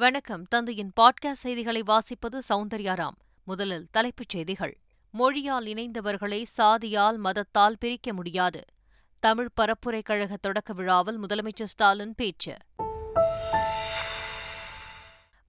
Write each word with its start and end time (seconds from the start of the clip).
வணக்கம். 0.00 0.44
தந்தையின் 0.44 0.92
பாட்காஸ்ட் 1.00 1.32
செய்திகளை 1.32 1.82
வாசிப்பது 1.82 2.38
சௌந்தர்யாராம் 2.48 3.16
முதலில் 3.44 3.86
தலைப்புச் 3.90 4.28
செய்திகள். 4.28 4.80
மொழியால் 5.10 5.64
இணைந்தவர்களை 5.64 6.44
சாதியால் 6.58 7.18
மதத்தால் 7.18 7.76
பிரிக்க 7.78 8.12
முடியாது. 8.12 8.64
தமிழ் 9.18 9.48
பரப்புரை 9.60 10.02
கழக 10.02 10.36
தொடக்க 10.36 10.72
விழாவில் 10.72 11.20
முதலமைச்சர் 11.20 11.64
ஸ்டாலின் 11.64 12.14
பேச்சு. 12.14 12.56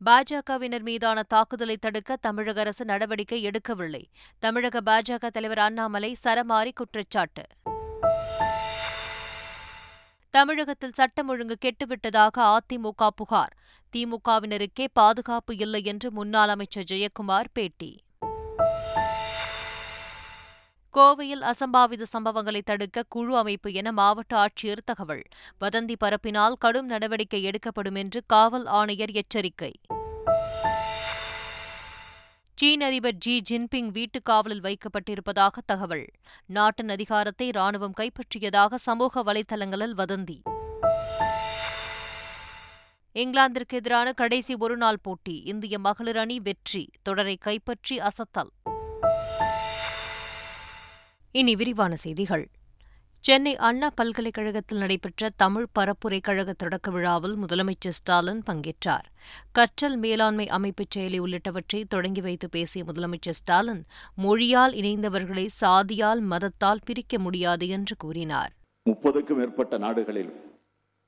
பாஜகவினர் 0.06 0.82
மீதான 0.82 1.24
தாக்குதலை 1.24 1.78
தடுக்க 1.78 2.16
தமிழக 2.16 2.60
அரசு 2.60 2.86
நடவடிக்கை 2.86 3.50
எடுக்கவில்லை. 3.50 4.04
தமிழக 4.40 4.82
பாஜக 4.82 5.28
தலைவர் 5.28 5.60
அண்ணாமலை 5.60 6.16
சரமாரி 6.24 6.72
குற்றச்சாட்டு. 6.74 7.44
தமிழகத்தில் 10.30 10.94
சட்டம் 10.94 11.28
ஒழுங்கு 11.28 11.58
கெட்டுவிட்டதாக 11.62 12.58
அதிமுக 12.58 13.08
புகார். 13.16 13.58
திமுகவினருக்கே 13.96 14.88
பாதுகாப்பு 14.94 15.58
இல்லை 15.58 15.84
என்று 15.84 16.12
முன்னாள் 16.12 16.50
அமைச்சர் 16.50 16.84
ஜெயக்குமார் 16.92 17.46
பேட்டி. 17.54 18.04
கோவையில் 20.94 21.42
அசம்பாவித 21.42 22.06
சம்பவங்களை 22.18 22.62
தடுக்க 22.62 23.04
குழு 23.10 23.38
அமைப்பு 23.38 23.74
என 23.74 23.92
மாவட்ட 23.92 24.46
ஆட்சியர் 24.46 24.84
தகவல். 24.86 25.24
வதந்தி 25.62 25.96
பரப்பினால் 26.04 26.54
கடும் 26.60 26.86
நடவடிக்கை 26.86 27.44
எடுக்கப்படும் 27.44 27.96
என்று 27.96 28.22
காவல் 28.28 28.66
ஆணையர் 28.66 29.12
எச்சரிக்கை. 29.12 29.72
சீன 32.56 32.86
அதிபர் 32.86 33.14
ஜி 33.14 33.42
ஜின்பிங் 33.50 33.88
வீட்டுக் 33.88 34.26
காவலில் 34.26 34.62
வைக்கப்பட்டிருப்பதாக 34.62 35.48
தகவல். 35.66 36.06
நாட்டின் 36.46 36.90
அதிகாரத்தை 36.90 37.50
ராணுவம் 37.50 37.94
கைப்பற்றியதாக 37.94 38.76
சமூக 38.76 39.24
வலைதளங்களில் 39.24 39.94
வதந்தி. 39.98 40.42
இங்கிலாந்திற்கு 43.16 43.74
எதிரான 43.74 44.12
கடைசி 44.12 44.56
ஒருநாள் 44.56 45.00
போட்டி. 45.02 45.44
இந்திய 45.44 45.80
மகளிர் 45.80 46.18
அணி 46.18 46.40
வெற்றி. 46.40 46.90
தொடரை 47.02 47.38
கைப்பற்றி 47.38 47.98
அசத்தல். 47.98 48.52
இனி 51.32 51.56
விரிவான 51.56 51.96
செய்திகள். 51.96 52.50
சென்னை 53.20 53.56
அண்ணா 53.56 53.90
பல்கலைக்கழகத்தில் 53.96 54.78
நடைபெற்ற 54.78 55.30
தமிழ் 55.36 55.68
பரப்புரை 55.80 56.20
கழக 56.22 56.54
தொடக்க 56.54 56.92
விழாவில் 56.92 57.36
முதலமைச்சர் 57.38 57.98
ஸ்டாலின் 58.00 58.42
பங்கேற்றார். 58.50 59.08
கற்றல் 59.52 59.98
மேலாண்மை 59.98 60.48
அமைப்பு 60.48 60.84
செயலி 60.96 61.20
உள்ளிட்டவற்றை 61.20 61.84
தொடங்கி 61.88 62.22
வைத்து 62.22 62.50
பேசிய 62.50 62.86
முதலமைச்சர் 62.86 63.40
ஸ்டாலின் 63.42 63.84
மொழியால் 64.16 64.74
இணைந்தவர்களை 64.74 65.46
சாதியால் 65.62 66.22
மதத்தால் 66.22 66.82
பிரிக்க 66.86 67.20
முடியாது 67.20 67.68
என்று 67.68 67.96
கூறினார். 67.98 68.56
முப்பதுக்கும் 68.90 69.38
மேற்பட்ட 69.38 69.78
நாடுகளில் 69.78 70.34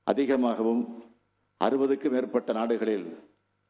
அதிகமாகவும் 0.02 1.12
அறுபதுக்கும் 1.64 2.10
மேற்பட்ட 2.10 2.52
நாடுகளில் 2.52 3.18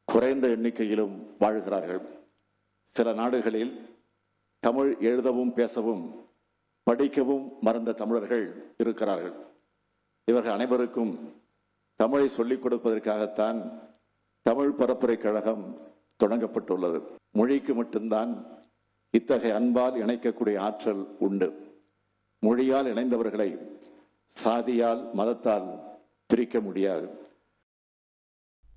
குறைந்த 0.05 0.49
எண்ணிக்கையிலும் 0.49 1.37
வாழ்கிறார்கள். 1.39 2.01
சில 2.89 3.13
நாடுகளில் 3.13 3.97
தமிழ் 4.59 4.97
எழுதவும் 5.01 5.53
பேசவும் 5.53 6.27
படிக்கவும் 6.83 7.53
மறந்த 7.61 7.93
தமிழர்கள் 7.93 8.75
இருக்கிறார்கள். 8.77 9.33
இவர்கள் 10.25 10.53
அனைவருக்கும் 10.53 11.33
தமிழை 11.97 12.29
சொல்லிக் 12.29 12.67
கொடுப்பதற்காகத்தான் 12.67 13.81
தமிழ் 14.43 14.73
பரப்புரை 14.79 15.17
கழகம் 15.19 15.79
தொடங்கப்பட்டுள்ளது. 16.25 17.03
மொழிக்கு 17.33 17.75
மட்டும்தான் 17.75 18.47
இத்தகைய 19.11 19.55
அன்பால் 19.55 19.95
இணைக்கக்கூடிய 19.95 20.59
ஆற்றல் 20.59 21.17
உண்டு. 21.19 21.49
மொழியால் 22.39 22.87
இணைந்தவர்களை 22.87 23.79
சாதியால் 24.45 25.11
மதத்தால் 25.15 25.81
பிரிக்க 26.27 26.61
முடியாது. 26.61 27.23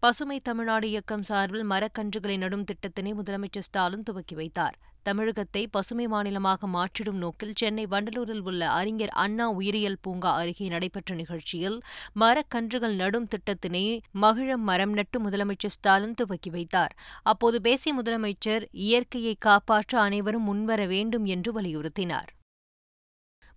பசுமை 0.04 0.36
தமிழ்நாடு 0.40 0.88
இயக்கம் 0.90 1.24
சார்பில் 1.24 1.64
மரக்கன்றுகளை 1.70 2.36
நடும் 2.38 2.66
திட்டத்தினை 2.70 3.12
முதலமைச்சர் 3.20 3.66
ஸ்டாலின் 3.68 4.04
துவக்கி 4.04 4.36
வைத்தார். 4.36 4.76
தமிழகத்தை 5.04 5.68
பசுமை 5.68 6.06
மாநிலமாக 6.08 6.68
மாற்றிடும் 6.68 7.20
நோக்கில் 7.24 7.56
சென்னை 7.56 7.86
வண்டலூரில் 7.86 8.44
உள்ள 8.44 8.70
அறிஞர் 8.70 9.14
அண்ணா 9.24 9.48
உயிரியல் 9.50 10.00
பூங்கா 10.02 10.32
அருகே 10.42 10.68
நடைபெற்ற 10.68 11.16
நிகழ்ச்சியில் 11.16 11.78
மரக்கன்றுகள் 12.24 12.96
நடும் 12.96 13.28
திட்டத்தினை 13.36 13.84
மகிழம் 14.12 14.66
மரம் 14.72 14.94
நட்டு 14.94 15.20
முதலமைச்சர் 15.26 15.76
ஸ்டாலின் 15.78 16.18
துவக்கி 16.22 16.50
வைத்தார். 16.50 16.96
அப்போது 17.24 17.60
பேசிய 17.62 17.94
முதலமைச்சர் 18.02 18.66
இயற்கையை 18.72 19.36
காப்பாற்ற 19.40 20.00
அனைவரும் 20.00 20.50
முன்வர 20.52 20.86
வேண்டும் 20.86 21.26
என்று 21.26 21.62
வலியுறுத்தினார். 21.62 22.32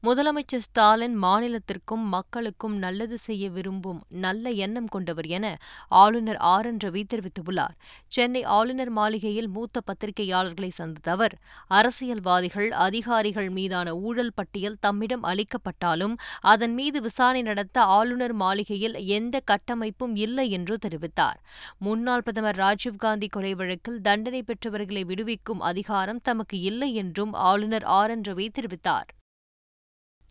முதலமைச்சர் 0.03 0.63
ஸ்டாலின் 0.67 1.17
மாநிலத்திற்கும் 1.23 2.05
மக்களுக்கும் 2.13 2.77
நல்லது 2.77 3.19
செய்ய 3.19 3.51
விரும்பும் 3.51 3.99
நல்ல 4.09 4.51
எண்ணம் 4.51 4.87
கொண்டவர் 4.87 5.27
என 5.27 5.47
ஆளுநர் 5.89 6.37
ஆர் 6.37 6.67
என் 6.67 6.79
ரவி 6.85 7.03
தெரிவித்துள்ளார். 7.13 7.75
சென்னை 8.09 8.43
ஆளுநர் 8.43 8.91
மாளிகையில் 8.91 9.49
மூத்த 9.49 9.83
பத்திரிகையாளர்களை 9.89 10.71
சந்தித்த 10.71 11.11
அவர் 11.11 11.35
அரசியல்வாதிகள் 11.67 12.71
அதிகாரிகள் 12.87 13.51
மீதான 13.51 13.95
ஊழல் 13.97 14.35
பட்டியல் 14.35 14.81
தம்மிடம் 14.81 15.23
அளிக்கப்பட்டாலும் 15.23 16.17
அதன் 16.41 16.75
மீது 16.75 17.01
விசாரணை 17.01 17.43
நடத்த 17.43 17.85
ஆளுநர் 17.99 18.37
மாளிகையில் 18.45 18.99
எந்த 19.19 19.43
கட்டமைப்பும் 19.51 20.17
இல்லை 20.17 20.51
என்று 20.51 20.77
தெரிவித்தார். 20.87 21.39
முன்னாள் 21.79 22.23
பிரதமர் 22.23 22.57
ராஜீவ்காந்தி 22.57 23.31
கொலை 23.31 23.55
வழக்கில் 23.55 24.01
தண்டனை 24.01 24.43
பெற்றவர்களை 24.43 25.05
விடுவிக்கும் 25.05 25.61
அதிகாரம் 25.61 26.21
தமக்கு 26.23 26.59
இல்லை 26.61 26.93
என்றும் 26.95 27.33
ஆளுநர் 27.33 27.89
ஆர் 28.01 28.11
என் 28.11 28.29
ரவி 28.29 28.49
தெரிவித்தார். 28.59 29.11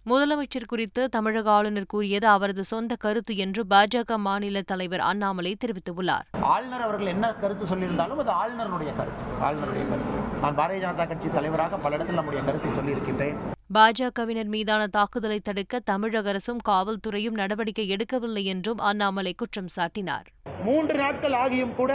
முதலமைச்சர் 0.10 0.70
குறித்து 0.72 1.02
தமிழக 1.16 1.48
ஆளுநர் 1.56 1.88
கூறியது 1.94 2.28
அவரது 2.34 2.64
சொந்த 2.70 2.94
கருத்து 3.04 3.34
என்று 3.44 3.62
பாஜக 3.74 4.18
மாநில 4.28 4.62
தலைவர் 4.72 5.04
அண்ணாமலை 5.10 5.52
தெரிவித்துள்ளார். 5.64 6.26
ஆளுநர் 6.54 6.84
அவர்கள் 6.86 7.12
என்ன 7.14 7.26
கருத்து 7.42 7.66
சொல்லியிருந்தாலும் 7.72 8.22
அது 8.24 8.32
ஆளுநருடைய 8.42 8.92
கருத்து. 9.00 9.26
ஆளுநருடைய 9.48 9.84
கருத்து. 9.92 10.18
நான் 10.44 10.58
பாரதிய 10.60 10.82
ஜனதா 10.86 11.06
கட்சி 11.12 11.30
தலைவராக 11.38 11.80
பல 11.86 11.96
இடத்தில் 11.98 12.20
நம்முடைய 12.20 12.42
கருத்தை 12.48 12.72
சொல்லியிருக்கின்றேன். 12.78 13.38
பாஜகவினர் 13.78 14.50
மீதான 14.56 14.82
தாக்குதலை 14.98 15.40
தடுக்க 15.50 15.84
தமிழக 15.92 16.34
அரசும் 16.34 16.64
காவல்துறையும் 16.70 17.40
நடவடிக்கை 17.42 17.88
எடுக்கவில்லை 17.96 18.44
என்றும் 18.54 18.82
அண்ணாமலை 18.90 19.36
குற்றம் 19.44 19.72
சாட்டினார். 19.78 20.28
மூன்று 20.68 20.98
நாட்கள் 21.04 21.38
ஆகியும் 21.44 21.78
கூட 21.82 21.94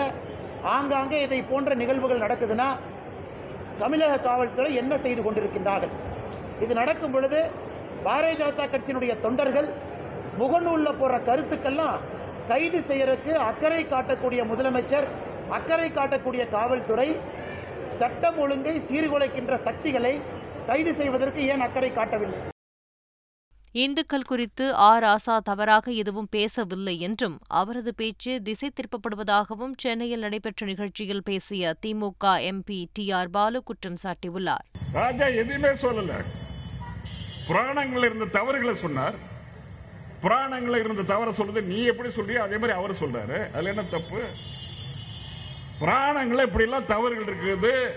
ஆங்காங்கே 0.77 1.21
இதை 1.29 1.43
போன்ற 1.53 1.75
நிகழ்வுகள் 1.83 2.25
நடக்குதுன்னா 2.27 2.71
தமிழக 3.83 4.23
காவல்துறை 4.29 4.73
என்ன 4.83 4.95
செய்து 5.05 5.23
கொண்டிருக்கின்றார்கள்? 5.23 5.95
இது 6.65 6.73
நடக்கும் 6.83 7.15
பொழுது 7.15 7.39
பாரதிய 8.05 8.39
ஜனதா 8.41 8.65
கட்சியினுடைய 8.65 9.21
தொண்டர்கள் 9.21 9.69
முகநூலில் 10.39 10.99
போகிற 10.99 11.19
கருத்துக்கெல்லாம் 11.19 12.01
கைது 12.49 12.81
செய்யறதுக்கு 12.89 13.33
அக்கறை 13.51 13.83
காட்டக்கூடிய 13.85 14.41
முதலமைச்சர் 14.45 15.07
அக்கறை 15.51 15.91
காட்டக்கூடிய 15.91 16.51
காவல்துறை 16.51 17.09
சட்டம் 17.99 18.39
ஒழுங்கை 18.39 18.75
சீர்குலைக்கின்ற 18.89 19.55
சக்திகளை 19.55 20.21
கைது 20.67 20.95
செய்வதற்கு 20.95 21.41
ஏன் 21.47 21.61
அக்கறை 21.61 21.93
காட்டவில்லை? 21.93 22.39
இந்துக்கள் 23.75 24.23
குறித்து 24.23 24.75
ஆர் 24.75 25.05
ஆசா 25.05 25.37
தவறாக 25.39 25.93
எதுவும் 25.93 26.29
பேசவில்லை 26.31 27.01
என்றும் 27.01 27.37
அவரது 27.49 27.95
பேச்சு 27.95 28.43
திசை 28.43 28.71
திருப்பப்படுவதாகவும் 28.71 29.75
சென்னையில் 29.77 30.21
நடைபெற்ற 30.21 30.67
நிகழ்ச்சியில் 30.67 31.23
பேசிய 31.23 31.75
DMK 31.87 32.35
MP 32.51 32.85
T 32.93 33.13
R 33.13 33.31
Baalu 33.31 33.63
குற்றம் 33.63 33.99
சாட்டியுள்ளார். 34.03 34.67
ராஜா 34.93 35.27
எதுவுமே 35.27 35.69
சொல்லல. 35.69 36.13
புராணங்களில் 37.47 38.05
இருந்த 38.05 38.25
தவறுகளை 38.25 38.75
சொன்னார். 38.75 39.15
புராணங்களில் 40.21 40.85
இருந்த 40.85 41.03
தவற 41.03 41.33
சொல்றது 41.33 41.63
நீ 41.63 41.85
எப்படி 41.85 42.09
சொல்றியோ 42.09 42.37
அதே 42.37 42.55
மாதிரி 42.55 42.73
அவர் 42.73 42.93
சொல்றாரு. 42.93 43.51
அதுல 43.51 43.69
என்ன 43.69 43.83
தப்பு? 43.83 44.25
புராணங்கள 45.81 46.43
இப்படி 46.43 46.65
எல்லாம் 46.65 46.87
தவறுகள் 46.87 47.35
இருக்குது. 47.35 47.91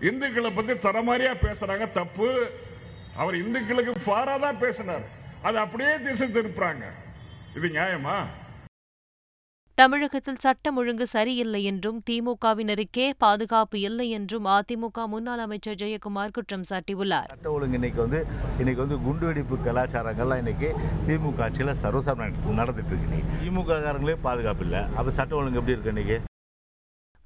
இந்துக்களை 0.00 0.50
பத்தி 0.54 0.72
தரமாரியா 0.72 1.34
பேசுறாங்க 1.42 1.92
தப்பு. 1.92 2.50
அவர் 3.16 3.34
இந்துக்களுக்கு 3.34 3.92
ஃபாரா 4.06 4.38
தான் 4.38 4.58
பேசினார். 4.58 5.02
அது 5.42 5.58
அப்படியே 5.58 6.00
திசை 6.00 6.28
திருப்புறாங்க. 6.28 6.84
இது 7.54 7.68
நியாயமா? 7.68 8.26
தமிழகத்தில் 9.80 10.40
சட்டம் 10.44 10.78
ஒழுங்கு 10.80 11.04
சரியில்லை 11.12 11.60
என்றும் 11.70 11.98
திமுகவினருக்கே 12.08 13.06
பாதுகாப்பு 13.24 13.76
இல்லை 13.88 14.06
என்றும் 14.16 14.46
அதிமுக 14.54 15.06
முன்னாள் 15.12 15.42
அமைச்சர் 15.44 15.78
ஜெயக்குமார் 15.82 16.34
குற்றம் 16.36 16.66
சாட்டியுள்ளார். 16.70 17.28
சட்ட 17.32 17.48
ஒழுங்கு 17.56 17.78
இன்னைக்கு 17.80 18.00
வந்து 18.04 18.20
இன்னைக்கு 18.60 18.82
வந்து 18.84 18.98
குண்டுவெடிப்பு 19.06 19.58
கலாச்சாரங்கள்லாம் 19.68 20.42
இன்னைக்கு 20.44 20.70
திமுக 21.06 21.44
ஆட்சியில் 21.46 21.78
சர்வசாதாரண 21.84 22.58
நடந்துட்டு 22.62 22.94
இருக்கு 22.94 23.20
திமுக 23.44 23.78
காரங்களே 23.86 24.18
பாதுகாப்பு 24.26 24.66
இல்லை. 24.68 24.82
அப்போ 24.98 25.12
சட்ட 25.20 25.40
ஒழுங்கு 25.40 25.60
எப்படி 25.62 25.76
இருக்கு 25.76 25.94
இன்னைக்கு? 25.94 26.18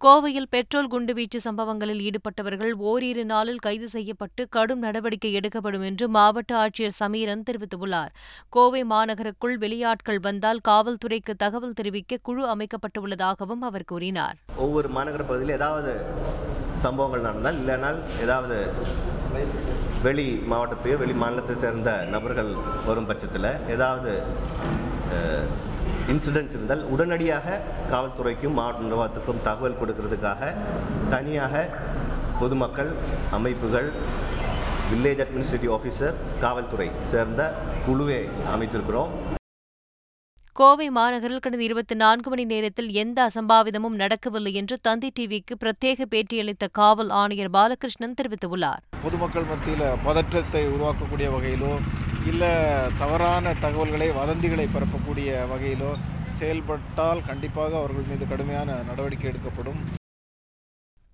கோவையில் 0.04 0.48
பெட்ரோல் 0.54 0.88
குண்டுவீச்சு 0.92 1.38
சம்பவங்களில் 1.44 2.00
ஈடுபட்டவர்கள் 2.06 2.72
ஓரிரு 2.88 3.22
நாளில் 3.30 3.60
கைது 3.66 3.86
செய்யப்பட்டு 3.94 4.42
கடும் 4.56 4.82
நடவடிக்கை 4.86 5.30
எடுக்கப்படும் 5.38 5.84
என்று 5.88 6.06
மாவட்ட 6.16 6.52
ஆட்சியர் 6.62 6.96
சமீரன் 6.98 7.44
தெரிவித்துள்ளார். 7.48 8.12
கோவை 8.56 8.82
மாநகருக்குள் 8.92 9.56
வெளியாட்கள் 9.64 10.20
வந்தால் 10.26 10.60
காவல்துறைக்கு 10.68 11.34
தகவல் 11.44 11.76
தெரிவிக்க 11.80 12.20
குழு 12.28 12.44
அமைக்கப்பட்டுள்ளதாகவும் 12.54 13.64
அவர் 13.70 13.88
கூறினார். 13.92 14.36
ஒவ்வொரு 14.66 14.90
மாநகர 14.98 15.22
பகுதியில் 15.30 15.56
ஏதாவது 15.60 15.94
சம்பவங்கள் 16.84 17.26
நடந்தால் 17.28 17.60
இல்லைனால் 17.62 18.00
ஏதாவது 18.26 18.58
வெளி 20.06 20.28
மாவட்டத்தையோ 20.52 20.98
வெளி 21.04 21.14
மாநிலத்தை 21.24 21.56
சேர்ந்த 21.66 21.92
நபர்கள் 22.16 22.50
வரும் 22.88 23.08
பட்சத்தில் 23.12 23.52
ஏதாவது 23.76 24.12
இன்சிடென்ட்ஸ் 26.12 26.54
இருந்தால் 26.56 26.82
உடனடியாக 26.94 27.56
காவல்துறைக்கும் 27.92 28.56
மாவட்ட 28.58 28.88
நிர்வாகத்துக்கும் 28.88 29.42
தகவல் 29.48 29.78
கொடுக்கறதுக்காக 29.80 30.50
தனியாக 31.14 31.64
பொதுமக்கள் 32.40 32.90
அமைப்புகள் 33.38 33.88
வில்லேஜ் 34.90 35.22
அட்மினிஸ்ட்ரேட்டிவ் 35.24 35.74
ஆஃபீஸர் 35.76 36.18
காவல்துறை 36.44 36.88
சேர்ந்த 37.12 37.42
குழுவை 37.86 38.20
அமைத்திருக்கிறோம். 38.54 39.14
கோவை 40.58 40.86
மாநகரில் 40.90 41.40
கடந்த 41.44 41.64
இருபத்தி 41.64 41.94
நான்கு 41.94 42.28
மணி 42.30 42.44
நேரத்தில் 42.44 42.90
எந்த 42.92 43.18
அசம்பாவிதமும் 43.28 43.96
நடக்கவில்லை 44.02 44.52
என்று 44.52 44.76
தந்தி 44.80 45.08
டிவிக்கு 45.16 45.54
பிரத்யேக 45.62 46.04
பேட்டியளித்த 46.12 46.64
காவல் 46.72 47.10
ஆணையர் 47.20 47.50
பாலகிருஷ்ணன் 47.56 48.14
தெரிவித்துள்ளார். 48.20 48.82
பொதுமக்கள் 49.02 49.44
மத்தியில் 49.44 49.82
பதற்றத்தை 50.04 50.62
உருவாக்கக்கூடிய 50.66 51.30
வகையிலோ 51.36 51.72
இல்லை 52.26 52.52
தவறான 52.98 53.54
தகவல்களை 53.64 54.08
வதந்திகளை 54.20 54.66
பரப்பக்கூடிய 54.76 55.40
வகையிலோ 55.54 55.90
செயல்பட்டால் 56.38 57.24
கண்டிப்பாக 57.26 57.76
அவர்கள் 57.76 58.08
மீது 58.12 58.28
கடுமையான 58.28 58.78
நடவடிக்கை 58.90 59.28
எடுக்கப்படும். 59.30 59.82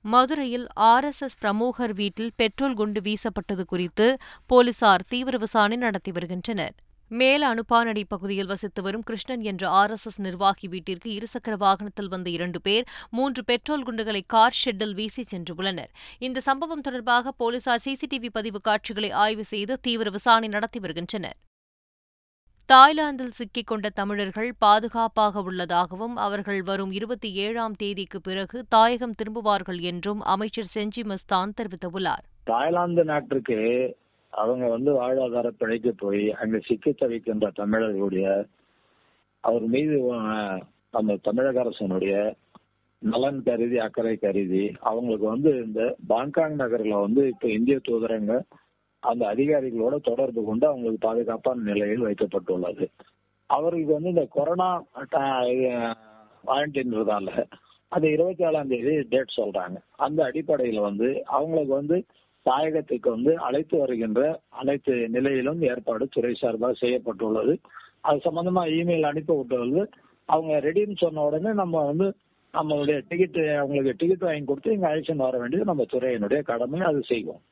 மதுரையில் 0.04 0.68
ஆர்எஸ்எஸ் 0.92 1.40
பிரமுகர் 1.40 1.92
வீட்டில் 1.92 2.30
பெட்ரோல் 2.36 2.74
குண்டு 2.74 3.00
வீசப்பட்டது 3.00 3.64
குறித்து 3.64 4.06
போலீசார் 4.46 5.08
தீவிர 5.08 5.36
விசாரணை 5.38 5.76
நடத்தி 5.76 6.12
வருகின்றனர். 6.12 6.76
மேல 7.12 7.54
அனுப்பானடி 7.54 8.02
பகுதியில் 8.08 8.46
வசித்து 8.46 8.82
வரும் 8.82 9.02
கிருஷ்ணன் 9.02 9.40
என்ற 9.40 9.70
ஆர்எஸ்எஸ் 9.70 10.20
நிர்வாகி 10.20 10.68
வீட்டிற்கு 10.68 11.10
இருசக்கர 11.10 11.56
வாகனத்தில் 11.56 12.08
வந்த 12.08 12.30
இரண்டு 12.30 12.60
பேர் 12.60 12.84
மூன்று 13.10 13.44
பெட்ரோல் 13.44 13.82
குண்டுகளை 13.82 14.22
கார் 14.26 14.56
ஷெட்டில் 14.64 14.94
வீசி 14.94 15.24
சென்றுள்ளனர். 15.32 15.88
இந்த 16.18 16.40
சம்பவம் 16.40 16.80
தொடர்பாக 16.80 17.32
போலீசார் 17.32 17.82
சிசிடிவி 17.84 18.28
பதிவு 18.32 18.60
காட்சிகளை 18.60 19.10
ஆய்வு 19.10 19.44
செய்து 19.44 19.80
தீவிர 19.80 20.10
விசாரணை 20.10 20.48
நடத்தி 20.48 20.78
வருகின்றனர். 20.78 21.36
தாய்லாந்தில் 22.66 23.30
சிக்கிக் 23.30 23.66
கொண்ட 23.66 23.88
தமிழர்கள் 23.88 24.54
பாதுகாப்பாக 24.58 25.42
உள்ளதாகவும் 25.42 26.16
அவர்கள் 26.16 26.62
வரும் 26.62 26.90
இருபத்தி 26.90 27.32
ஏழாம் 27.32 27.72
தேதிக்கு 27.72 28.20
பிறகு 28.20 28.64
தாயகம் 28.68 29.14
திரும்புவார்கள் 29.22 29.80
என்றும் 29.80 30.20
அமைச்சர் 30.20 30.70
செஞ்சி 30.74 31.02
மஸ்தான் 31.02 31.50
தெரிவித்துள்ளார். 31.60 32.24
தாய்லாந்து 32.44 33.04
நாட்டிற்கு 33.04 33.58
அவங்க 34.30 34.68
வந்து 34.68 34.90
வாழ்வாதார 35.00 35.48
பிழைக்க 35.58 35.90
போய் 35.96 36.32
அங்க 36.32 36.58
சிக்கி 36.58 36.90
தவிக்கின்ற 36.90 37.48
தமிழர்களுடைய 37.54 38.26
அவர் 39.44 39.66
மீது 39.66 39.96
நம்ம 40.90 41.16
தமிழக 41.22 41.60
அரசனுடைய 41.60 42.14
நலன் 43.02 43.42
கருதி 43.42 43.78
அக்கறை 43.78 44.16
கருதி 44.16 44.64
அவங்களுக்கு 44.80 45.26
வந்து 45.26 45.50
இந்த 45.66 45.82
பாங்காங் 46.08 46.56
நகர்ல 46.62 47.00
வந்து 47.00 47.22
இப்ப 47.28 47.48
இந்திய 47.48 47.76
தூதரங்க 47.88 48.34
அந்த 49.02 49.22
அதிகாரிகளோட 49.34 49.96
தொடர்பு 50.00 50.44
கொண்டு 50.44 50.66
அவங்களுக்கு 50.66 51.06
பாதுகாப்பான 51.06 51.62
நிலையில் 51.62 52.06
வைக்கப்பட்டுள்ளது. 52.06 52.86
அவர்களுக்கு 53.50 53.92
வந்து 53.92 54.08
இந்த 54.08 54.24
கொரோனா 54.30 54.68
வாலண்டின்றதால 56.44 57.44
அது 57.88 58.06
இருபத்தி 58.12 58.44
ஏழாம் 58.44 58.68
தேதி 58.68 58.92
டேட் 59.12 59.36
சொல்றாங்க. 59.36 59.78
அந்த 59.96 60.24
அடிப்படையில் 60.24 60.80
வந்து 60.80 61.08
அவங்களுக்கு 61.26 61.74
வந்து 61.74 61.96
தாயகத்துக்கு 62.48 63.08
வந்து 63.10 63.32
அழைத்து 63.46 63.78
வருகின்ற 63.78 64.20
அனைத்து 64.60 64.94
நிலையிலும் 65.08 65.62
ஏற்பாடு 65.72 66.08
துறை 66.08 66.32
சார்பாக 66.40 66.74
செய்யப்பட்டுள்ளது. 66.82 67.54
அது 68.08 68.18
சம்பந்தமா 68.24 68.62
இமெயில் 68.78 69.08
அனுப்பி 69.10 69.32
விட்டுள்ளது 69.32 69.82
அவங்க 70.28 70.52
ரெடின்னு 70.66 70.96
சொன்ன 70.96 71.22
உடனே 71.22 71.52
நம்ம 71.52 71.84
வந்து 71.84 72.08
நம்மளுடைய 72.54 72.98
டிக்கெட் 73.08 73.38
அவங்களுக்கு 73.56 73.92
டிக்கெட் 74.00 74.26
வாங்கி 74.26 74.44
கொடுத்து 74.44 74.72
இங்க 74.72 74.86
அழைச்சின்னு 74.90 75.26
வர 75.28 75.38
வேண்டியது 75.38 75.70
நம்ம 75.70 75.84
துறையினுடைய 75.92 76.40
கடமை 76.42 76.80
அது 76.90 77.02
செய்வோம். 77.12 77.42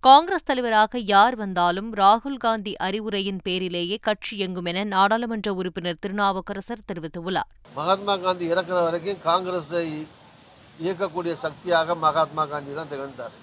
காங்கிரஸ் 0.00 0.46
தலைவராக 0.48 0.98
யார் 1.12 1.36
வந்தாலும் 1.36 1.88
ராகுல் 1.94 2.38
காந்தி 2.44 2.72
அறிவுரையின் 2.86 3.40
பேரிலேயே 3.46 3.96
கட்சி 4.00 4.36
இயங்கும் 4.36 4.68
என 4.72 4.84
நாடாளுமன்ற 4.84 5.52
உறுப்பினர் 5.60 6.00
திருநாவுக்கரசர் 6.04 6.86
தெரிவித்துள்ளார். 6.92 7.50
மகாத்மா 7.74 8.16
காந்தி 8.16 8.46
இறக்குற 8.52 8.78
வரைக்கும் 8.86 9.20
காங்கிரஸை 9.28 9.84
இயக்கக்கூடிய 10.84 11.34
சக்தியாக 11.44 11.94
மகாத்மா 12.06 12.44
காந்தி 12.46 12.74
தான் 12.74 12.90
திகழ்ந்தார். 12.94 13.36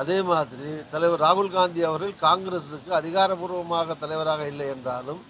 அதே 0.00 0.16
மாதிரி 0.30 0.70
தலைவர் 0.92 1.24
ராகுல் 1.24 1.54
காந்தி 1.56 1.80
அவர்கள் 1.88 2.14
காங்கிரஸுக்கு 2.26 2.90
அதிகாரபூர்வமாக 3.00 3.96
தலைவராக 4.02 4.42
இல்லை 4.52 4.66
என்றாலும் 4.74 5.20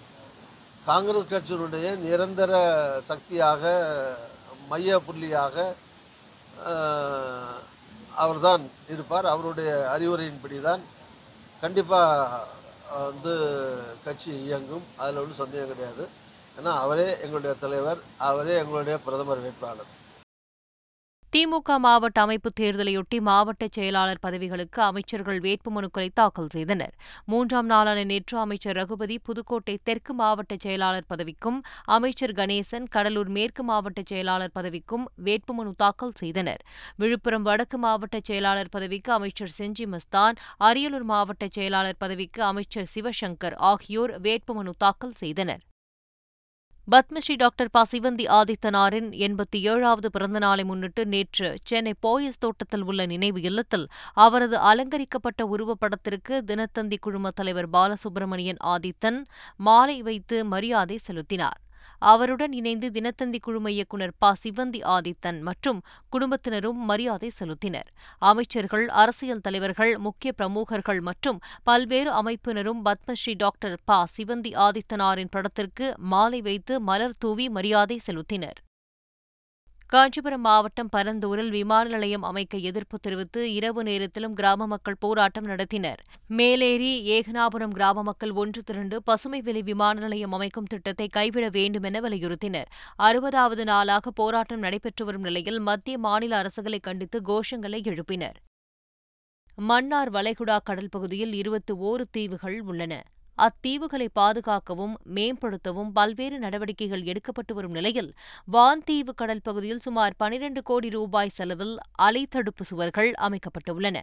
காங்கிரஸ் 0.90 1.32
கட்சியினுடைய 1.32 1.86
நிரந்தர 2.04 2.52
சக்தியாக 3.10 3.62
மைய 4.70 4.98
புள்ளியாக 5.06 5.56
அவர்தான் 8.24 8.64
இருப்பார். 8.94 9.26
அவருடைய 9.34 9.70
அறிவுரையின்படி 9.94 10.58
தான் 10.68 10.82
கண்டிப்பாக 11.62 12.42
வந்து 13.08 13.32
கட்சி 14.04 14.30
இயங்கும். 14.46 14.84
அதில் 15.00 15.20
ஒன்றும் 15.22 15.40
சந்தேகம் 15.42 15.72
கிடையாது. 15.72 16.04
ஏன்னா 16.58 16.72
அவரே 16.84 17.08
எங்களுடைய 17.24 17.52
தலைவர் 17.64 18.00
அவரே 18.28 18.54
எங்களுடைய 18.62 18.96
பிரதமர் 19.06 19.44
வேட்பாளர். 19.44 19.90
திமுக 21.34 21.76
மாவட்ட 21.84 22.18
அமைப்பு 22.24 22.50
தேர்தலையொட்டி 22.58 23.18
மாவட்ட 23.28 23.64
செயலாளர் 23.76 24.20
பதவிகளுக்கு 24.26 24.80
அமைச்சர்கள் 24.88 25.40
வேட்புமனுக்களை 25.46 26.08
தாக்கல் 26.20 26.50
செய்தனர். 26.54 26.92
மூன்றாம் 27.30 27.68
நாளான 27.72 28.04
நேற்று 28.10 28.36
அமைச்சர் 28.42 28.76
ரகுபதி 28.80 29.16
புதுக்கோட்டை 29.28 29.74
தெற்கு 29.88 30.14
மாவட்ட 30.20 30.58
செயலாளர் 30.64 31.08
பதவிக்கும் 31.12 31.58
அமைச்சர் 31.96 32.36
கணேசன் 32.40 32.86
கடலூர் 32.96 33.32
மேற்கு 33.38 33.64
மாவட்ட 33.72 34.06
செயலாளர் 34.12 34.54
பதவிக்கும் 34.60 35.08
வேட்புமனு 35.28 35.74
தாக்கல் 35.84 36.16
செய்தனர். 36.22 36.62
விழுப்புரம் 37.02 37.46
வடக்கு 37.50 37.80
மாவட்ட 37.88 38.22
செயலாளர் 38.30 38.72
பதவிக்கு 38.78 39.12
அமைச்சர் 39.18 39.54
செஞ்சி 39.58 39.86
மஸ்தான் 39.86 40.34
அரியலூர் 40.70 41.10
மாவட்ட 41.12 41.52
செயலாளர் 41.58 42.02
பதவிக்கு 42.04 42.42
அமைச்சர் 42.52 42.90
சிவசங்கர் 42.96 43.58
ஆகியோர் 43.72 44.14
வேட்புமனு 44.26 44.74
தாக்கல் 44.78 45.20
செய்தனர். 45.24 45.64
பத்மஸ்ரீ 46.88 47.34
டாக்டர் 47.36 47.70
ப 47.70 47.82
சிவந்தி 47.92 48.24
ஆதித்தனாரின் 48.28 49.06
எண்பத்தி 49.26 49.58
ஏழாவது 49.62 50.08
பிறந்தநாளை 50.18 50.64
முன்னிட்டு 50.64 51.06
நேற்று 51.06 51.48
சென்னை 51.64 51.94
போயஸ் 52.06 52.38
தோட்டத்தில் 52.38 52.82
உள்ள 52.82 53.06
நினைவு 53.06 53.40
இல்லத்தில் 53.40 53.86
அவரது 54.14 54.58
அலங்கரிக்கப்பட்ட 54.58 55.46
உருவப்படத்திற்கு 55.46 56.42
தினத்தந்தி 56.46 56.98
குழும 57.00 57.30
தலைவர் 57.30 57.70
பாலசுப்பிரமணியன் 57.70 58.62
ஆதித்தன் 58.64 59.24
மாலை 59.56 60.02
வைத்து 60.02 60.44
மரியாதை 60.44 60.98
செலுத்தினார். 61.02 61.58
அவருடன் 62.12 62.52
இணைந்து 62.52 62.88
தினத்தந்தி 62.90 63.38
குழும 63.38 63.70
இயக்குநர் 63.70 64.14
ப. 64.18 64.32
சிவந்தி 64.42 64.80
ஆதித்தன் 64.96 65.40
மற்றும் 65.40 65.80
குடும்பத்தினரும் 66.08 66.80
மரியாதை 66.90 67.30
செலுத்தினர். 67.38 67.88
அமைச்சர்கள் 68.30 68.86
அரசியல் 69.02 69.40
தலைவர்கள் 69.40 69.92
முக்கிய 69.98 70.32
பிரமுகர்கள் 70.32 71.00
மற்றும் 71.00 71.40
பல்வேறு 71.62 72.12
அமைப்பினரும் 72.20 72.82
பத்மஸ்ரீ 72.84 73.34
டாக்டர் 73.36 73.78
ப. 73.84 74.04
சிவந்தி 74.16 74.52
ஆதித்தனாரின் 74.66 75.32
படத்திற்கு 75.36 75.88
மாலை 76.12 76.40
வைத்து 76.40 76.76
மலர் 76.90 77.18
தூவி 77.18 77.48
மரியாதை 77.48 77.98
செலுத்தினர். 78.06 78.60
காஞ்சிபுரம் 79.92 80.40
மாவட்டம் 80.40 80.88
பரந்தூரில் 80.96 81.50
விமான 81.50 81.88
நிலையம் 81.88 82.22
அமைக்க 82.22 82.58
எதிர்ப்பு 82.58 82.98
தெரிவித்து 82.98 83.52
இரவு 83.52 83.82
நேரத்திலும் 83.82 84.34
கிராம 84.34 84.66
மக்கள் 84.66 84.96
போராட்டம் 84.98 85.46
நடத்தினர். 85.46 86.00
மேலேரி 86.28 86.92
ஏகனாபுரம் 87.10 87.74
கிராம 87.74 88.02
மக்கள் 88.02 88.30
ஒன்று 88.30 88.62
திரண்டு 88.62 89.02
பசுமை 89.02 89.40
வெளி 89.40 89.62
விமான 89.62 90.00
நிலையம் 90.00 90.32
அமைக்கும் 90.32 90.64
திட்டத்தை 90.64 91.08
கைவிட 91.08 91.48
வேண்டும் 91.48 91.82
என 91.82 92.00
வலியுறுத்தினர். 92.00 92.70
அறுபதாவது 93.02 93.64
நாளாக 93.64 94.10
போராட்டம் 94.10 94.58
நடைபெற்று 94.58 95.04
வரும் 95.04 95.22
நிலையில் 95.22 95.60
மத்திய 95.60 95.98
மாநில 95.98 96.42
அரசுகளை 96.42 96.80
கண்டித்து 96.80 97.20
கோஷங்களை 97.20 97.80
எழுப்பினர். 97.92 98.38
மன்னார் 99.58 100.10
வளைகுடா 100.10 100.58
கடல் 100.64 100.88
பகுதியில் 100.90 101.32
இருபத்தி 101.32 101.74
ஓரு 101.74 102.04
தீவுகள் 102.10 102.60
உள்ளன. 102.60 102.94
அத்தீவுகளை 103.38 104.08
பாதுகாக்கவும் 104.12 104.94
மேம்படுத்தவும் 105.14 105.90
பல்வேறு 105.92 106.38
நடவடிக்கைகள் 106.38 107.02
எடுக்கப்பட்டு 107.02 107.54
வரும் 107.54 107.70
நிலையில் 107.70 108.14
வான்தீவு 108.52 109.14
கடல் 109.14 109.42
பகுதியில் 109.42 109.78
சுமார் 109.78 110.14
பனிரண்டு 110.16 110.62
கோடி 110.62 110.88
ரூபாய் 110.88 111.34
செலவில் 111.34 111.78
அலை 111.92 112.26
தடுப்பு 112.26 112.64
சுவர்கள் 112.64 113.12
அமைக்கப்பட்டுள்ளன. 113.18 113.96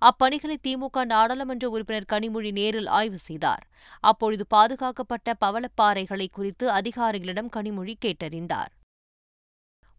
அப்பணிகளை 0.00 0.56
திமுக 0.68 1.04
நாடாளுமன்ற 1.04 1.68
உறுப்பினர் 1.68 2.10
கனிமொழி 2.12 2.52
நேரில் 2.52 2.86
ஆய்வு 2.86 3.18
செய்தார். 3.18 3.66
அப்பொழுது 4.00 4.46
பாதுகாக்கப்பட்ட 4.46 5.34
பவளப்பாறைகளை 5.44 6.26
குறித்து 6.32 6.70
அதிகாரிகளிடம் 6.70 7.52
கனிமொழி 7.56 7.94
கேட்டறிந்தார். 8.04 8.72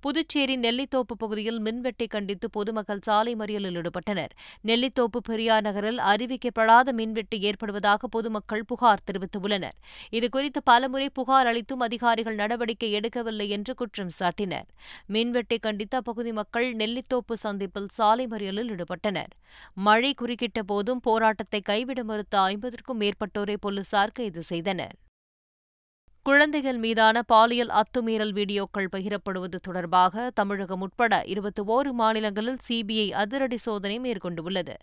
புதுச்சேரி 0.08 0.56
நெல்லித்தோப்பு 0.58 1.14
பகுதியில் 1.22 1.58
மின்வெட்டை 1.62 2.06
கண்டித்து 2.08 2.50
பொதுமக்கள் 2.50 3.02
சாலை 3.08 3.36
மறியலில் 3.36 3.78
ஈடுபட்டனர். 3.80 4.34
நெல்லித்தோப்பு 4.68 5.20
பெரியார் 5.30 5.62
நகரில் 5.62 6.00
அறிவிக்கப்படாத 6.12 6.92
மின்வெட்டு 7.00 7.38
ஏற்படுவதாக 7.40 8.08
பொதுமக்கள் 8.08 8.64
புகார் 8.66 9.04
தெரிவித்துள்ளனர். 9.08 9.76
இதுகுறித்து 10.18 10.62
பலமுறை 10.64 11.10
புகார் 11.10 11.48
அளித்தும் 11.48 11.80
அதிகாரிகள் 11.80 12.36
நடவடிக்கை 12.36 12.90
எடுக்கவில்லை 13.00 13.48
என்று 13.48 13.74
குற்றம் 13.74 14.14
சாட்டினர். 14.20 14.70
மின்வெட்டை 15.16 15.60
கண்டித்து 15.60 15.98
அப்பகுதி 15.98 16.32
மக்கள் 16.32 16.68
நெல்லித்தோப்பு 16.76 17.38
சந்திப்பில் 17.46 17.92
சாலை 17.92 18.28
மறியலில் 18.28 18.72
ஈடுபட்டனர். 18.76 19.34
மழை 19.88 20.14
குறுக்கிட்ட 20.22 20.62
போதும் 20.74 21.00
போராட்டத்தை 21.00 21.62
கைவிட 21.62 22.04
மறுத்த 22.04 22.40
ஐம்பதற்கும் 22.54 23.02
மேற்பட்டோரை 23.04 23.58
போலீசார் 23.60 24.16
கைது 24.20 24.44
செய்தனர். 24.44 24.96
குழந்தைகள் 26.28 26.78
மீதான 26.78 27.18
பாலியல் 27.22 27.70
அத்துமீறல் 27.70 28.32
வீடியோக்கள் 28.38 28.88
பகிரப்படுவது 28.92 29.58
தொடர்பாக 29.62 30.32
தமிழகம் 30.34 30.82
உட்பட 30.82 31.24
இருபத்தி 31.26 31.62
ஓரு 31.66 31.92
மாநிலங்களில் 31.92 32.58
சிபிஐ 32.68 33.06
அதிரடி 33.12 33.58
சோதனை 33.58 34.00
மேற்கொண்டுள்ளது. 34.00 34.76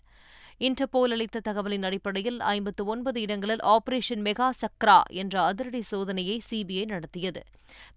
இன்டர்போல் 0.59 1.13
அளித்த 1.15 1.41
தகவலின் 1.47 1.83
அடிப்படையில் 1.83 2.39
ஐம்பத்து 2.39 2.85
ஒன்பது 2.85 3.21
இடங்களில் 3.21 3.61
ஆபரேஷன் 3.73 4.25
மெகா 4.27 4.49
சக்ரா 4.61 4.97
என்ற 5.21 5.43
அதிரடி 5.43 5.83
சோதனையை 5.91 6.39
சிபிஐ 6.49 6.85
நடத்தியது. 6.85 7.43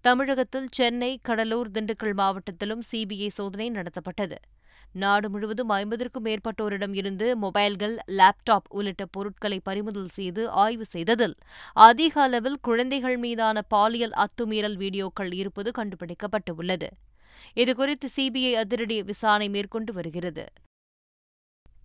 தமிழகத்தில் 0.01 0.69
சென்னை 0.71 1.19
கடலூர் 1.21 1.71
திண்டுக்கல் 1.71 2.17
மாவட்டத்திலும் 2.21 2.85
சிபிஐ 2.91 3.27
சோதனை 3.27 3.69
நடத்தப்பட்டது. 3.71 4.39
நாடு 4.93 5.27
முழுவதும் 5.29 5.69
ஐம்பதற்கும் 5.69 6.25
மேற்பட்டோரிடம் 6.25 6.93
இருந்து 6.93 7.27
மொபைல்கள் 7.35 7.95
லேப்டாப் 8.17 8.69
உள்ளிட்ட 8.69 9.05
பொருட்களை 9.05 9.59
பறிமுதல் 9.59 10.09
செய்து 10.09 10.43
ஆய்வு 10.63 10.85
செய்ததில் 10.85 11.35
அதிக 11.73 12.21
அளவில் 12.21 12.59
குழந்தைகள் 12.61 13.17
மீதான 13.17 13.63
பாலியல் 13.75 14.17
அத்துமீறல் 14.25 14.77
வீடியோக்கள் 14.77 15.33
இருப்பது 15.33 15.71
கண்டுபிடிக்கப்பட்டுள்ளது 15.71 16.89
இதுகுறித்து 17.57 18.07
சிபிஐ 18.15 18.53
அதிரடி 18.55 18.97
விசாரணை 19.03 19.49
மேற்கொண்டு 19.49 19.93
வருகிறது. 19.93 20.45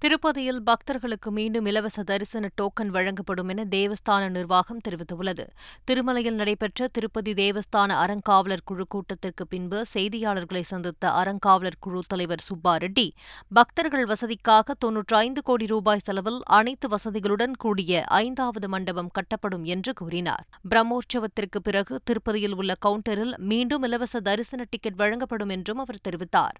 திருப்பதியில் 0.04 0.58
பக்தர்களுக்கு 0.64 1.28
மீண்டும் 1.32 1.66
இலவச 1.66 2.02
தரிசன 2.02 2.49
டோக்கன் 2.61 2.90
வழங்கப்படும் 2.96 3.50
என 3.52 3.64
தேவஸ்தான 3.64 4.25
நிர்வாகம் 4.28 4.80
தெரிவித்துள்ளது. 4.88 5.44
திருமலையில் 5.90 6.37
நடைபெற்ற 6.40 6.88
திருப்பதி 6.92 7.32
தேவஸ்தான 7.32 7.94
அறங்காவலர் 8.00 8.64
குழு 8.64 8.84
கூட்டத்திற்கு 8.88 9.44
பின்பு 9.46 9.78
செய்தியாளர்களை 9.94 10.62
சந்தித்த 10.73 11.12
அறங்காவலர் 11.20 11.78
குழு 11.78 12.02
தலைவர் 12.08 12.44
சுப்பா 12.49 12.75
ரெட்டி 12.84 13.06
பக்தர்கள் 13.49 14.04
வசதிக்காக 14.06 14.76
தொன்னூற்று 14.78 15.16
ஐந்து 15.16 15.42
கோடி 15.42 15.66
ரூபாய் 15.66 16.04
செலவில் 16.04 16.38
அனைத்து 16.58 16.88
வசதிகளுடன் 16.88 17.56
கூடிய 17.58 18.04
ஐந்தாவது 18.04 18.68
மண்டபம் 18.68 19.11
கட்டப்படும் 19.20 19.64
என்று 19.76 19.92
கூறினார். 19.92 20.44
பிரம்மோற்சவத்திற்கு 20.70 21.61
பிறகு 21.62 22.00
திருப்பதியில் 22.04 22.54
உள்ள 22.54 22.75
கவுண்டரில் 22.87 23.34
மீண்டும் 23.52 23.82
இலவச 23.82 24.20
தரிசன 24.20 24.66
டிக்கெட் 24.70 25.00
வழங்கப்படும் 25.04 25.49
என்றும் 25.49 25.78
அவர் 25.78 26.04
தெரிவித்தார். 26.08 26.56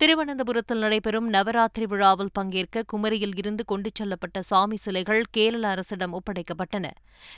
திருவனந்தபுரத்தில் 0.00 0.78
நடைபெறும் 0.78 1.28
நவராத்திரி 1.34 1.86
விழாவில் 1.86 2.32
பங்கேற்க 2.32 2.82
குமரியில் 2.92 3.32
இருந்து 3.36 3.64
கொண்டு 3.64 3.90
செல்லப்பட்ட 3.98 4.38
சாமி 4.38 4.76
சிலைகள் 4.76 5.22
கேரள 5.30 5.62
அரசிடம் 5.68 6.14
ஒப்படைக்கப்பட்டன. 6.18 6.86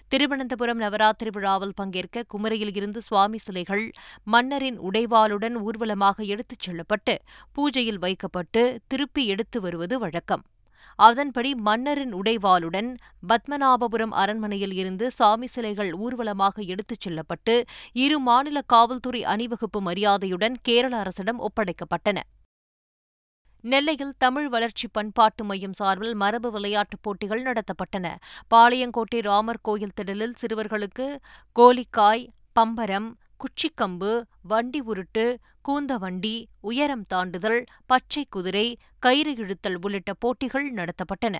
திருவனந்தபுரம் 0.08 0.80
நவராத்திரி 0.80 1.30
விழாவில் 1.30 1.74
பங்கேற்க 1.74 2.24
குமரியில் 2.34 2.72
இருந்து 2.76 3.00
சுவாமி 3.00 3.38
சிலைகள் 3.38 3.84
மன்னரின் 4.24 4.78
உடைவாளுடன் 4.78 5.56
ஊர்வலமாக 5.66 6.24
எடுத்துச் 6.24 6.64
செல்லப்பட்டு 6.66 7.14
பூஜையில் 7.58 8.00
வைக்கப்பட்டு 8.04 8.62
திருப்பி 8.86 9.24
எடுத்து 9.26 9.60
வருவது 9.60 9.98
வழக்கம். 9.98 10.42
அதன்படி 10.98 11.52
மன்னரின் 11.68 12.14
உடைவாளுடன் 12.14 12.90
பத்மநாபபுரம் 13.28 14.16
அரண்மனையில் 14.22 14.72
இருந்து 14.72 15.10
சாமி 15.10 15.46
சிலைகள் 15.46 15.92
ஊர்வலமாக 15.92 16.66
எடுத்துச் 16.72 17.00
செல்லப்பட்டு 17.00 17.54
இரு 18.04 18.18
மாநில 18.18 18.60
காவல்துறை 18.74 19.22
அணிவகுப்பு 19.34 19.80
மரியாதையுடன் 19.80 20.56
கேரள 20.62 20.96
அரசிடம் 20.96 21.40
ஒப்படைக்கப்பட்டன. 21.40 22.18
நெல்லையில் 23.64 24.12
தமிழ் 24.18 24.48
வளர்ச்சி 24.48 24.88
பண்பாட்டு 24.88 25.44
மையம் 25.44 25.72
சார்பில் 25.72 26.14
மரபு 26.14 26.50
விளையாட்டுப் 26.50 27.02
போட்டிகள் 27.02 27.42
நடத்தப்பட்டன. 27.42 28.06
பாளையங்கோட்டை 28.54 29.20
ராமர் 29.20 29.60
கோயில் 29.62 29.94
திடலில் 30.00 30.34
சிறுவர்களுக்கு 30.40 31.06
கோலிக்காய் 31.56 32.28
பம்பரம் 32.52 33.08
குச்சிக்கம்பு 33.40 34.22
வண்டி 34.42 34.80
உருட்டு 34.82 35.24
கூந்தவண்டி 35.68 36.44
உயரம் 36.60 37.04
தாண்டுதல் 37.14 37.64
பச்சை 37.86 38.26
குதிரை 38.30 38.66
கயிறு 38.98 39.34
இழுத்தல் 39.34 39.78
உள்ளிட்ட 39.80 40.14
போட்டிகள் 40.14 40.68
நடத்தப்பட்டன. 40.72 41.36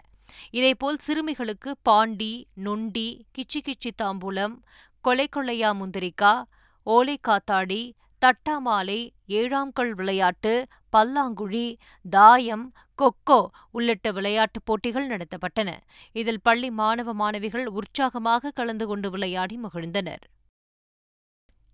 இதேபோல் 0.51 0.99
சிறுமிகளுக்கு 0.99 1.77
பாண்டி 1.83 2.33
நொண்டி 2.55 3.09
கிச்சி 3.39 3.61
கிச்சி 3.69 3.91
தாம்பூலம் 4.03 4.57
கொலை 5.01 5.29
கொள்ளையா 5.37 5.71
முந்திரிக்கா 5.81 6.43
ஓலை 6.83 7.19
காத்தாடி 7.29 7.93
தட்டாமாலை 8.23 8.99
ஏழாம் 9.27 9.73
கல் 9.73 9.95
விளையாட்டு 9.95 10.53
பல்லாங்குழி 10.97 11.67
தாயம் 12.11 12.73
கொக்கோ 12.99 13.41
உள்ளிட்ட 13.71 14.13
விளையாட்டுப் 14.13 14.65
போட்டிகள் 14.65 15.09
நடத்தப்பட்டன. 15.09 15.71
இதில் 16.13 16.43
பள்ளி 16.43 16.71
மாணவ 16.71 17.15
மாணவிகள் 17.15 17.67
உற்சாகமாக 17.67 18.51
கலந்து 18.51 18.87
கொண்டு 18.87 19.11
விளையாடி 19.11 19.59
மகிழ்ந்தனர். 19.59 20.25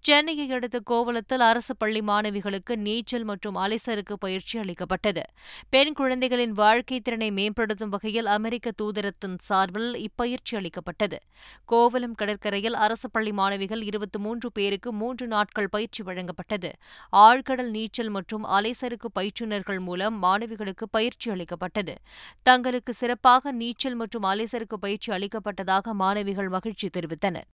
சென்னையை 0.06 0.44
அடுத்த 0.50 0.78
கோவலத்தில் 0.80 1.40
அரசு 1.40 1.76
பள்ளி 1.76 2.00
மாணவிகளுக்கு 2.00 2.75
நீச்சல் 2.76 3.25
மற்றும் 3.25 3.56
அலைசருக்கு 3.56 4.14
பயிற்சி 4.18 4.58
அளிக்கப்பட்டது. 4.58 5.23
பெண் 5.70 5.92
குழந்தைகளின் 5.92 6.52
வாழ்க்கை 6.52 7.00
திறனை 7.00 7.28
மேம்படுத்தும் 7.30 7.88
வகையில் 7.88 8.26
அமெரிக்க 8.26 8.73
தூதரத்தின் 8.82 9.38
சார்பில் 9.38 9.88
இப்பயிற்சி 9.96 10.56
அளிக்கப்பட்டது. 10.56 11.18
கோவலம் 11.64 12.14
கடற்கரையில் 12.14 12.75
அரசு 12.75 13.11
பள்ளி 13.11 13.32
மாணவிகள் 13.32 13.82
இருபத்தி 13.82 14.18
மூன்று 14.18 14.52
பேருக்கு 14.52 14.92
மூன்று 14.92 15.26
நாட்கள் 15.26 15.68
பயிற்சி 15.68 16.02
வழங்கப்பட்டது. 16.02 16.73
ஆழ்கடல் 17.16 17.73
நீச்சல் 17.78 18.08
மற்றும் 18.08 18.46
அலைசருக்கு 18.58 19.11
பயிற்றுநர்கள் 19.12 19.80
மூலம் 19.80 20.23
மாணவிகளுக்கு 20.23 20.88
பயிற்சி 20.90 21.30
அளிக்கப்பட்டது. 21.30 21.96
தங்களுக்கு 22.42 22.92
சிறப்பாக 22.92 23.52
நீச்சல் 23.52 23.94
மற்றும் 23.94 24.23
அலைசருக்கு 24.25 24.78
பயிற்சி 24.80 25.11
அளிக்கப்பட்டதாக 25.12 25.92
மாணவிகள் 25.94 26.49
மகிழ்ச்சி 26.49 26.88
தெரிவித்தனர். 26.99 27.50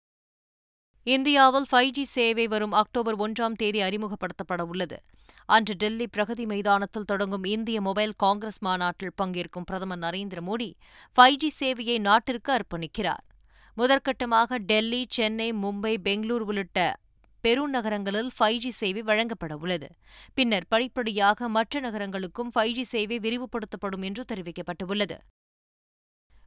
இந்தியாவில் 1.13 1.67
ஃபைவ் 1.71 1.91
ஜி 1.97 2.03
சேவை 2.13 2.45
வரும் 2.53 2.73
அக்டோபர் 2.79 3.17
ஒன்றாம் 3.25 3.53
தேதி 3.59 3.79
அறிமுகப்படுத்தப்பட 3.81 4.61
உள்ளது. 4.71 4.97
அன்று 5.55 5.73
டெல்லி 5.81 6.07
பிரகதி 6.15 6.45
மைதானத்தில் 6.51 7.07
தொடங்கும் 7.11 7.45
இந்திய 7.51 7.81
மொபைல் 7.81 8.13
காங்கிரஸ் 8.23 8.59
மாநாட்டில் 8.67 9.13
பங்கேற்கும் 9.21 9.67
பிரதமர் 9.69 10.01
நரேந்திர 10.01 10.41
மோடி 10.49 10.67
ஃபைவ் 11.17 11.37
ஜி 11.43 11.51
சேவையை 11.59 11.97
நாட்டிற்கு 12.07 12.51
அர்ப்பணிக்கிறார். 12.57 13.23
முதற்கட்டமாக 13.77 14.59
டெல்லி 14.71 15.01
சென்னை 15.17 15.49
மும்பை 15.63 15.93
பெங்களூர் 16.09 16.45
உள்ளிட்ட 16.49 16.89
பெருநகரங்களில் 17.43 18.31
ஃபைவ் 18.37 18.61
ஜி 18.65 18.73
சேவை 18.81 19.01
வழங்கப்பட 19.01 19.55
உள்ளது. 19.63 19.89
பின்னர் 20.33 20.69
படிப்படியாக 20.69 21.49
மற்ற 21.57 21.79
நகரங்களுக்கும் 21.87 22.53
ஃபைவ் 22.55 22.75
ஜி 22.79 22.87
சேவை 22.93 23.19
விரிவுபடுத்தப்படும் 23.27 24.07
என்று 24.09 24.25
தெரிவிக்கப்பட்டுள்ளது. 24.33 25.19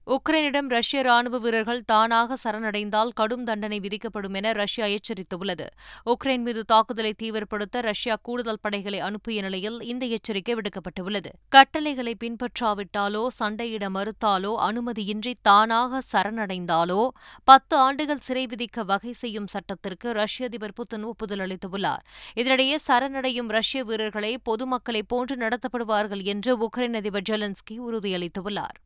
உக்ரைனிடம் 0.06 0.68
ரஷ்ய 0.68 1.02
ராணுவ 1.02 1.38
வீரர்கள் 1.38 1.82
தானாக 1.84 2.36
சரணடைந்தால் 2.44 3.10
கடும் 3.14 3.44
தண்டனை 3.44 3.80
விதிக்கப்படும் 3.80 4.34
என 4.34 4.52
ரஷ்யா 4.52 4.86
எச்சரித்துள்ளது. 4.86 5.66
உக்ரைன் 6.06 6.42
மீது 6.42 6.64
தாக்குதலை 6.64 7.12
தீவிரப்படுத்த 7.22 7.80
ரஷ்யா 7.80 8.16
கூடுதல் 8.22 8.60
படைகளை 8.60 9.00
அனுப்பிய 9.00 9.42
நிலையில் 9.42 9.80
இந்த 9.82 10.06
எச்சரிக்கை 10.06 10.54
விடுக்கப்பட்டுள்ளது. 10.54 11.30
கட்டளைகளை 11.48 12.16
பின்பற்றாவிட்டாலோ 12.24 13.26
சண்டையிட 13.38 13.86
மறுத்தாலோ 13.88 14.52
அனுமதியின்றி 14.68 15.34
தானாக 15.42 16.02
சரணடைந்தாலோ 16.12 17.08
பத்து 17.44 17.76
ஆண்டுகள் 17.76 18.26
சிறை 18.28 18.46
விதிக்க 18.46 18.84
வகை 18.84 19.12
செய்யும் 19.12 19.46
சட்டத்திற்கு 19.46 20.12
ரஷ்ய 20.12 20.46
அதிபர் 20.46 20.76
புத்தின் 20.80 21.02
ஒப்புதல் 21.02 21.38
அளித்துள்ளார். 21.38 22.04
இதனிடையே 22.34 22.76
சரணடையும் 22.88 23.48
ரஷ்ய 23.48 23.84
வீரர்களை 23.84 24.38
பொதுமக்களை 24.42 25.02
போன்று 25.06 25.36
நடத்தப்படுவார்கள் 25.36 26.22
என்று 26.22 26.68
உக்ரைன் 26.68 26.96
அதிபர் 26.96 27.28
ஜெலன்ஸ்கி 27.30 27.76
உறுதியளித்துள்ளார். 27.88 28.78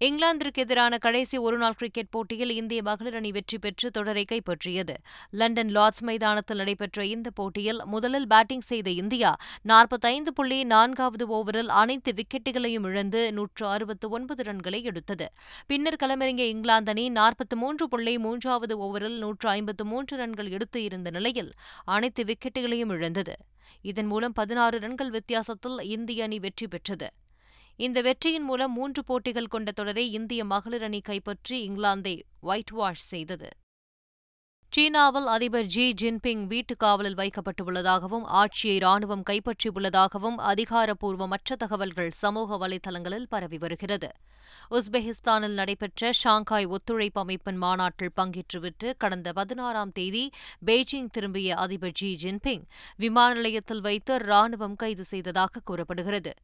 இங்கிலாந்திற்கு 0.00 0.60
எதிரான 0.62 0.98
கடைசி 0.98 1.36
ஒருநாள் 1.38 1.76
கிரிக்கெட் 1.76 2.10
போட்டியில் 2.10 2.50
இந்திய 2.50 2.82
மகளிர் 2.82 3.14
அணி 3.14 3.30
வெற்றி 3.30 3.58
பெற்று 3.58 3.90
தொடரை 3.90 4.24
கைப்பற்றியது. 4.32 4.94
லண்டன் 5.30 5.70
லார்ட்ஸ் 5.70 6.02
மைதானத்தில் 6.02 6.56
நடைபெற்ற 6.56 7.04
இந்த 7.04 7.30
போட்டியில் 7.30 7.80
முதலில் 7.84 8.26
பேட்டிங் 8.26 8.66
செய்த 8.66 8.90
இந்தியா 8.90 9.36
நாற்பத்தைந்து 9.62 10.32
புள்ளி 10.32 10.64
நான்காவது 10.64 11.26
ஓவரில் 11.28 11.72
அனைத்து 11.82 12.12
விக்கெட்டுகளையும் 12.12 12.86
இழந்து 12.90 13.32
நூற்று 13.32 13.66
அறுபத்து 13.66 14.08
ஒன்பது 14.08 14.42
ரன்களை 14.42 14.82
எடுத்தது. 14.82 15.28
பின்னர் 15.66 16.00
களமிறங்கிய 16.04 16.48
இங்கிலாந்து 16.54 16.90
அணி 16.90 17.10
நாற்பத்தி 17.10 17.56
மூன்று 17.56 17.88
புள்ளி 17.88 18.18
மூன்றாவது 18.18 18.76
ஓவரில் 18.78 19.18
நூற்று 19.18 19.48
ஐம்பத்து 19.48 19.84
மூன்று 19.84 20.16
ரன்கள் 20.16 20.50
எடுத்து 20.50 20.82
இருந்த 20.82 21.10
நிலையில் 21.10 21.52
அனைத்து 21.84 22.24
விக்கெட்டுகளையும் 22.24 22.92
இழந்தது. 22.92 23.36
இதன் 23.82 24.06
மூலம் 24.06 24.32
பதினாறு 24.32 24.78
ரன்கள் 24.78 25.10
வித்தியாசத்தில் 25.10 25.78
இந்திய 25.96 26.24
அணி 26.24 26.38
வெற்றி 26.38 26.68
பெற்றது. 26.68 27.08
இந்த 27.78 28.00
வெற்றியின் 28.00 28.42
மூலம் 28.42 28.72
மூன்று 28.72 29.04
போட்டிகள் 29.04 29.46
கொண்ட 29.46 29.70
தொடரை 29.70 30.12
இந்திய 30.12 30.44
மகளிர் 30.44 30.82
அணி 30.82 31.00
கைப்பற்றி 31.00 31.56
இங்கிலாந்தை 31.68 32.22
ஒயிட் 32.40 32.70
வாஷ் 32.70 33.06
செய்தது. 33.06 33.48
சீனாவில் 34.76 35.26
அதிபர் 35.26 35.64
ஜி 35.64 35.94
ஜின்பிங் 36.02 36.46
வீட்டுக் 36.46 36.78
காவலில் 36.78 37.14
வைக்கப்பட்டுள்ளதாகவும் 37.14 38.22
ஆட்சியை 38.24 38.78
ராணுவம் 38.78 39.22
கைப்பற்றியுள்ளதாகவும் 39.30 40.38
அதிகாரப்பூர்வமற்ற 40.38 41.56
தகவல்கள் 41.58 42.10
சமூக 42.10 42.68
வலைதளங்களில் 42.68 43.26
பரவி 43.28 43.58
வருகிறது. 43.58 44.10
உஸ்பெகிஸ்தானில் 44.70 45.54
நடைபெற்ற 45.54 46.12
ஷாங்காய் 46.12 46.64
ஒத்துழைப்பு 46.64 47.20
அமைப்பின் 47.20 47.56
மாநாட்டில் 47.56 48.12
பங்கேற்றுவிட்டு 48.16 48.92
கடந்த 48.98 49.32
பதினாறாம் 49.32 49.92
தேதி 49.92 50.30
பெய்ஜிங் 50.66 51.10
திரும்பிய 51.10 51.54
அதிபர் 51.54 51.92
ஜி 51.92 52.18
ஜின்பிங் 52.22 52.62
விமான 52.96 53.34
நிலையத்தில் 53.34 53.80
வைத்து 53.80 54.16
ராணுவம் 54.16 54.76
கைது 54.76 55.04
செய்ததாக 55.04 55.60
கூறப்படுகிறது. 55.64 56.34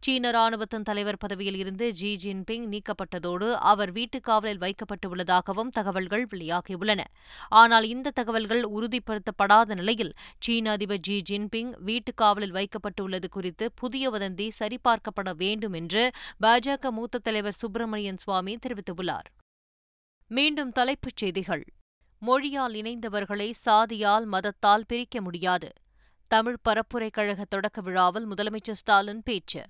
சீன 0.00 0.30
ராணுவத்தின் 0.30 0.82
தலைவர் 0.82 1.16
பதவியில் 1.16 1.56
இருந்து 1.56 1.92
ஜி 1.92 2.18
ஜின்பிங் 2.24 2.66
நீக்கப்பட்டதோடு 2.70 3.52
அவர் 3.52 3.92
வீட்டுக் 3.92 4.24
காவலில் 4.24 4.58
வைக்கப்பட்டுள்ளதாகவும் 4.58 5.68
தகவல்கள் 5.70 6.26
வெளியாகியுள்ளன. 6.34 7.00
ஆனால் 7.48 7.75
ஆனால் 7.76 7.88
இந்த 7.88 8.10
தகவல்கள் 8.10 8.62
உறுதிப்படுத்தப்படாத 8.62 9.74
நிலையில் 9.74 10.12
சீன 10.40 10.70
அதிபர் 10.70 10.98
ஜி 10.98 11.22
ஜின்பிங் 11.30 11.74
வீட்டுக் 11.78 12.16
காவலில் 12.16 12.52
வைக்கப்பட்டுள்ளது 12.52 13.28
குறித்து 13.30 13.72
புதிய 13.72 14.10
வதந்தி 14.10 14.50
சரிபார்க்கப்பட 14.58 15.36
வேண்டும் 15.36 15.72
என்று 15.72 16.10
பாஜக 16.42 16.90
மூத்த 16.90 17.18
தலைவர் 17.18 17.52
சுப்பிரமணியன் 17.52 18.16
சுவாமி 18.16 18.56
தெரிவித்துள்ளார். 18.56 19.28
மீண்டும் 20.26 20.72
தலைப்புச் 20.72 21.16
செய்திகள். 21.16 21.64
மொழியால் 22.18 22.74
இணைந்தவர்களை 22.74 23.52
சாதியால் 23.66 24.26
மதத்தால் 24.26 24.84
பிரிக்க 24.86 25.20
முடியாது. 25.20 25.72
தமிழ் 26.26 26.56
பரப்புரை 26.68 27.10
கழக 27.10 27.44
தொடக்க 27.44 27.80
விழாவில் 27.80 28.28
முதலமைச்சர் 28.28 28.72
ஸ்டாலின் 28.72 29.22
பேச்சு. 29.22 29.64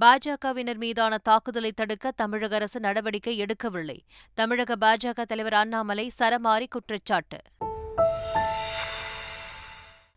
பாஜகவினர் 0.00 0.76
மீதான 0.76 1.18
தாக்குதலை 1.18 1.72
தடுக்க 1.72 2.10
தமிழக 2.10 2.54
அரசு 2.54 2.80
நடவடிக்கை 2.80 3.44
எடுக்கவில்லை. 3.44 3.98
தமிழக 4.34 4.76
பாஜக 4.76 5.22
தலைவர் 5.22 5.52
அண்ணாமலை 5.52 6.10
சரமாரி 6.18 6.66
குற்றச்சாட்டு. 6.68 7.38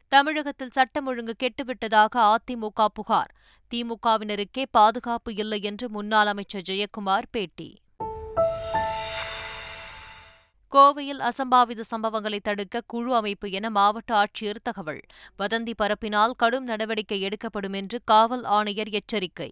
தமிழகத்தில் 0.07 0.72
சட்டம் 0.72 1.05
ஒழுங்கு 1.05 1.36
கெட்டுவிட்டதாக 1.39 2.15
அதிமுக 2.15 2.86
புகார். 2.93 3.36
திமுகவினருக்கே 3.74 4.65
பாதுகாப்பு 4.72 5.36
இல்லை 5.36 5.62
என்று 5.62 5.89
முன்னாள் 5.89 6.27
அமைச்சர் 6.27 6.67
ஜெயக்குமார் 6.69 7.24
பேட்டி. 7.31 7.75
கோவையில் 10.75 11.29
அசம்பாவித 11.29 11.83
சம்பவங்களை 11.95 12.39
தடுக்க 12.39 12.81
குழு 12.88 13.15
அமைப்பு 13.15 13.51
என 13.51 13.69
மாவட்ட 13.69 14.24
ஆட்சியர் 14.24 14.62
தகவல். 14.63 15.01
வதந்தி 15.39 15.74
பரப்பினால் 15.81 16.31
கடும் 16.38 16.63
நடவடிக்கை 16.63 17.21
எடுக்கப்படும் 17.21 17.74
என்று 17.74 18.00
காவல் 18.05 18.43
ஆணையர் 18.43 18.89
எச்சரிக்கை. 18.89 19.50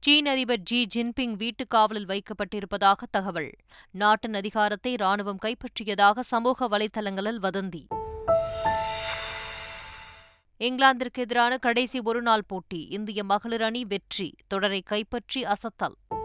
சீன 0.00 0.30
அதிபர் 0.30 0.58
ஜி 0.58 0.86
ஜின்பிங் 0.94 1.36
வீட்டுக் 1.36 1.70
காவலில் 1.70 2.06
வைக்கப்பட்டிருப்பதாக 2.06 2.92
தகவல். 3.10 3.52
நாட்டின் 3.90 4.34
அதிகாரத்தை 4.34 4.94
ராணுவம் 4.94 5.38
கைப்பற்றியதாக 5.42 6.20
சமூக 6.20 6.68
வலைதளங்களில் 6.68 7.38
வதந்தி. 7.42 7.86
இங்கிலாந்திற்கு 10.58 11.18
எதிரான 11.18 11.58
கடைசி 11.58 12.00
ஒருநாள் 12.04 12.44
போட்டி. 12.46 12.86
இந்திய 12.86 13.24
மகளிர் 13.24 13.62
அணி 13.62 13.84
வெற்றி. 13.84 14.34
தொடரை 14.46 14.82
கைப்பற்றி 14.82 15.44
அசத்தல். 15.44 16.23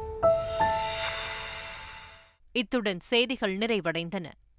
இத்துடன் 2.59 3.01
செய்திகள் 3.11 3.55
நிறைவடைந்தன. 3.57 4.27